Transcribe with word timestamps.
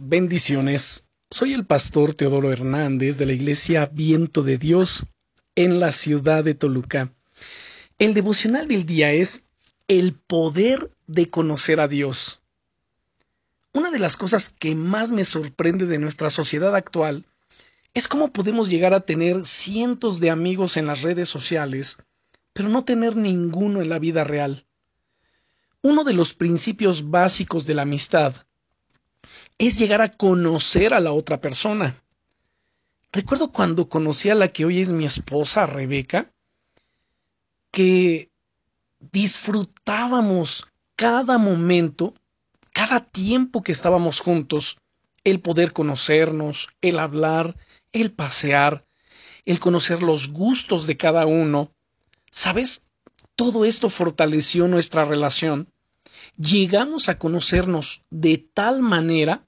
Bendiciones. 0.00 1.08
Soy 1.28 1.54
el 1.54 1.66
pastor 1.66 2.14
Teodoro 2.14 2.52
Hernández 2.52 3.18
de 3.18 3.26
la 3.26 3.32
Iglesia 3.32 3.90
Viento 3.92 4.44
de 4.44 4.56
Dios 4.56 5.06
en 5.56 5.80
la 5.80 5.90
ciudad 5.90 6.44
de 6.44 6.54
Toluca. 6.54 7.12
El 7.98 8.14
devocional 8.14 8.68
del 8.68 8.86
día 8.86 9.10
es 9.10 9.46
el 9.88 10.14
poder 10.14 10.88
de 11.08 11.28
conocer 11.30 11.80
a 11.80 11.88
Dios. 11.88 12.40
Una 13.72 13.90
de 13.90 13.98
las 13.98 14.16
cosas 14.16 14.50
que 14.50 14.76
más 14.76 15.10
me 15.10 15.24
sorprende 15.24 15.84
de 15.84 15.98
nuestra 15.98 16.30
sociedad 16.30 16.76
actual 16.76 17.26
es 17.92 18.06
cómo 18.06 18.32
podemos 18.32 18.70
llegar 18.70 18.94
a 18.94 19.00
tener 19.00 19.44
cientos 19.46 20.20
de 20.20 20.30
amigos 20.30 20.76
en 20.76 20.86
las 20.86 21.02
redes 21.02 21.28
sociales, 21.28 21.98
pero 22.52 22.68
no 22.68 22.84
tener 22.84 23.16
ninguno 23.16 23.82
en 23.82 23.88
la 23.88 23.98
vida 23.98 24.22
real. 24.22 24.64
Uno 25.82 26.04
de 26.04 26.12
los 26.12 26.34
principios 26.34 27.10
básicos 27.10 27.66
de 27.66 27.74
la 27.74 27.82
amistad 27.82 28.46
es 29.58 29.76
llegar 29.76 30.00
a 30.00 30.08
conocer 30.08 30.94
a 30.94 31.00
la 31.00 31.12
otra 31.12 31.40
persona. 31.40 32.00
Recuerdo 33.12 33.50
cuando 33.50 33.88
conocí 33.88 34.30
a 34.30 34.34
la 34.34 34.48
que 34.48 34.64
hoy 34.64 34.80
es 34.80 34.90
mi 34.90 35.04
esposa, 35.04 35.66
Rebeca, 35.66 36.32
que 37.72 38.30
disfrutábamos 39.00 40.66
cada 40.94 41.38
momento, 41.38 42.14
cada 42.72 43.00
tiempo 43.00 43.62
que 43.62 43.72
estábamos 43.72 44.20
juntos, 44.20 44.78
el 45.24 45.40
poder 45.40 45.72
conocernos, 45.72 46.68
el 46.80 46.98
hablar, 46.98 47.56
el 47.92 48.12
pasear, 48.12 48.84
el 49.44 49.58
conocer 49.58 50.02
los 50.02 50.28
gustos 50.28 50.86
de 50.86 50.96
cada 50.96 51.26
uno. 51.26 51.72
¿Sabes? 52.30 52.84
Todo 53.34 53.64
esto 53.64 53.88
fortaleció 53.88 54.68
nuestra 54.68 55.04
relación. 55.04 55.68
Llegamos 56.36 57.08
a 57.08 57.18
conocernos 57.18 58.02
de 58.10 58.38
tal 58.38 58.82
manera 58.82 59.47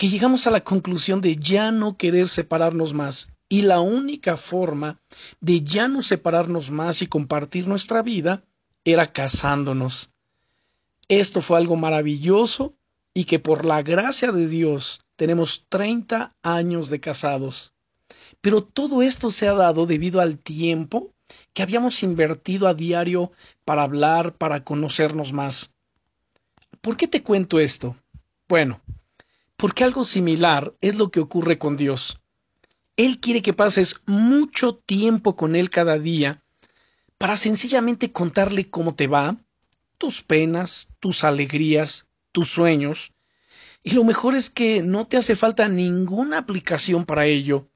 que 0.00 0.08
llegamos 0.08 0.46
a 0.46 0.50
la 0.50 0.64
conclusión 0.64 1.20
de 1.20 1.36
ya 1.36 1.70
no 1.72 1.98
querer 1.98 2.30
separarnos 2.30 2.94
más. 2.94 3.34
Y 3.50 3.60
la 3.60 3.80
única 3.80 4.38
forma 4.38 4.98
de 5.42 5.60
ya 5.60 5.88
no 5.88 6.00
separarnos 6.00 6.70
más 6.70 7.02
y 7.02 7.06
compartir 7.06 7.68
nuestra 7.68 8.00
vida 8.00 8.42
era 8.82 9.12
casándonos. 9.12 10.14
Esto 11.08 11.42
fue 11.42 11.58
algo 11.58 11.76
maravilloso 11.76 12.72
y 13.12 13.24
que 13.24 13.40
por 13.40 13.66
la 13.66 13.82
gracia 13.82 14.32
de 14.32 14.48
Dios 14.48 15.02
tenemos 15.16 15.66
30 15.68 16.34
años 16.42 16.88
de 16.88 17.00
casados. 17.00 17.74
Pero 18.40 18.64
todo 18.64 19.02
esto 19.02 19.30
se 19.30 19.48
ha 19.48 19.52
dado 19.52 19.84
debido 19.84 20.22
al 20.22 20.38
tiempo 20.38 21.12
que 21.52 21.62
habíamos 21.62 22.02
invertido 22.02 22.68
a 22.68 22.72
diario 22.72 23.32
para 23.66 23.82
hablar, 23.82 24.34
para 24.34 24.64
conocernos 24.64 25.34
más. 25.34 25.74
¿Por 26.80 26.96
qué 26.96 27.06
te 27.06 27.22
cuento 27.22 27.60
esto? 27.60 27.96
Bueno, 28.48 28.80
porque 29.60 29.84
algo 29.84 30.04
similar 30.04 30.74
es 30.80 30.96
lo 30.96 31.10
que 31.10 31.20
ocurre 31.20 31.58
con 31.58 31.76
Dios. 31.76 32.18
Él 32.96 33.20
quiere 33.20 33.42
que 33.42 33.52
pases 33.52 34.00
mucho 34.06 34.74
tiempo 34.74 35.36
con 35.36 35.54
Él 35.54 35.68
cada 35.68 35.98
día 35.98 36.42
para 37.18 37.36
sencillamente 37.36 38.10
contarle 38.10 38.70
cómo 38.70 38.94
te 38.94 39.06
va, 39.06 39.36
tus 39.98 40.22
penas, 40.22 40.88
tus 40.98 41.24
alegrías, 41.24 42.08
tus 42.32 42.48
sueños. 42.48 43.12
Y 43.82 43.90
lo 43.90 44.02
mejor 44.02 44.34
es 44.34 44.48
que 44.48 44.82
no 44.82 45.06
te 45.06 45.18
hace 45.18 45.36
falta 45.36 45.68
ninguna 45.68 46.38
aplicación 46.38 47.04
para 47.04 47.26
ello. 47.26 47.68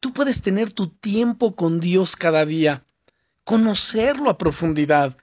Tú 0.00 0.12
puedes 0.12 0.42
tener 0.42 0.72
tu 0.72 0.88
tiempo 0.88 1.54
con 1.54 1.78
Dios 1.78 2.16
cada 2.16 2.44
día, 2.44 2.82
conocerlo 3.44 4.30
a 4.30 4.38
profundidad. 4.38 5.16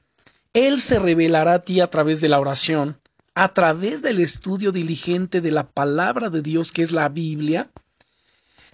Él 0.53 0.79
se 0.79 0.99
revelará 0.99 1.55
a 1.55 1.61
ti 1.63 1.81
a 1.81 1.89
través 1.89 2.21
de 2.21 2.29
la 2.29 2.39
oración, 2.39 2.97
a 3.39 3.53
través 3.53 4.01
del 4.01 4.19
estudio 4.19 4.71
diligente 4.71 5.41
de 5.41 5.51
la 5.51 5.69
palabra 5.69 6.31
de 6.31 6.41
Dios 6.41 6.71
que 6.71 6.81
es 6.81 6.91
la 6.91 7.07
Biblia, 7.07 7.69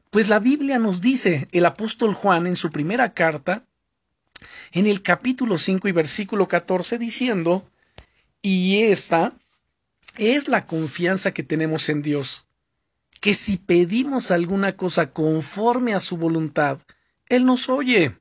pues 0.10 0.30
la 0.30 0.40
Biblia 0.40 0.80
nos 0.80 1.02
dice 1.02 1.50
el 1.52 1.66
apóstol 1.66 2.14
Juan 2.14 2.48
en 2.48 2.56
su 2.56 2.72
primera 2.72 3.14
carta, 3.14 3.66
en 4.72 4.88
el 4.88 5.02
capítulo 5.02 5.58
5 5.58 5.90
y 5.90 5.92
versículo 5.92 6.48
14, 6.48 6.98
diciendo, 6.98 7.70
y 8.42 8.84
esta 8.84 9.34
es 10.18 10.48
la 10.48 10.66
confianza 10.66 11.34
que 11.34 11.44
tenemos 11.44 11.90
en 11.90 12.02
Dios, 12.02 12.48
que 13.20 13.34
si 13.34 13.58
pedimos 13.58 14.32
alguna 14.32 14.78
cosa 14.78 15.12
conforme 15.12 15.94
a 15.94 16.00
su 16.00 16.16
voluntad, 16.16 16.80
Él 17.28 17.46
nos 17.46 17.68
oye. 17.68 18.18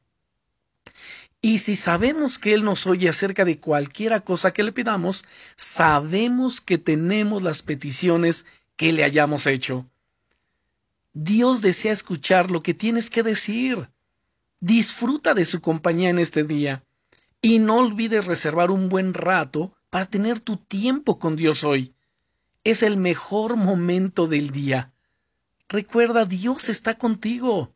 Y 1.44 1.58
si 1.58 1.74
sabemos 1.74 2.38
que 2.38 2.54
Él 2.54 2.64
nos 2.64 2.86
oye 2.86 3.08
acerca 3.08 3.44
de 3.44 3.58
cualquiera 3.58 4.20
cosa 4.20 4.52
que 4.52 4.62
le 4.62 4.70
pidamos, 4.70 5.24
sabemos 5.56 6.60
que 6.60 6.78
tenemos 6.78 7.42
las 7.42 7.62
peticiones 7.62 8.46
que 8.76 8.92
le 8.92 9.02
hayamos 9.02 9.46
hecho. 9.46 9.90
Dios 11.12 11.60
desea 11.60 11.92
escuchar 11.92 12.52
lo 12.52 12.62
que 12.62 12.74
tienes 12.74 13.10
que 13.10 13.24
decir. 13.24 13.88
Disfruta 14.60 15.34
de 15.34 15.44
su 15.44 15.60
compañía 15.60 16.10
en 16.10 16.20
este 16.20 16.44
día 16.44 16.84
y 17.42 17.58
no 17.58 17.78
olvides 17.78 18.26
reservar 18.26 18.70
un 18.70 18.88
buen 18.88 19.12
rato 19.12 19.74
para 19.90 20.06
tener 20.06 20.38
tu 20.38 20.58
tiempo 20.58 21.18
con 21.18 21.34
Dios 21.34 21.64
hoy. 21.64 21.92
Es 22.62 22.84
el 22.84 22.96
mejor 22.96 23.56
momento 23.56 24.28
del 24.28 24.50
día. 24.50 24.92
Recuerda, 25.68 26.24
Dios 26.24 26.68
está 26.68 26.96
contigo. 26.96 27.74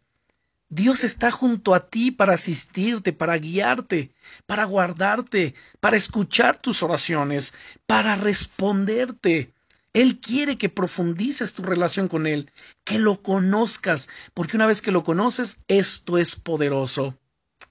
Dios 0.77 1.05
está 1.05 1.31
junto 1.31 1.75
a 1.75 1.89
ti 1.89 2.11
para 2.11 2.35
asistirte, 2.35 3.15
para 3.15 3.39
guiarte, 3.39 4.13
para 4.45 4.65
guardarte, 4.65 5.55
para 5.81 5.97
escuchar 5.97 6.59
tus 6.59 6.83
oraciones, 6.83 7.55
para 7.87 8.15
responderte. 8.15 9.55
Él 9.95 10.21
quiere 10.21 10.59
que 10.59 10.69
profundices 10.69 11.55
tu 11.55 11.63
relación 11.63 12.09
con 12.09 12.27
Él, 12.27 12.51
que 12.85 12.99
lo 12.99 13.23
conozcas, 13.23 14.11
porque 14.35 14.59
una 14.59 14.67
vez 14.67 14.83
que 14.83 14.93
lo 14.93 15.03
conoces, 15.03 15.61
esto 15.67 16.19
es 16.19 16.37
poderoso. 16.37 17.19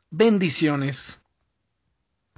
Bendiciones. 0.09 1.25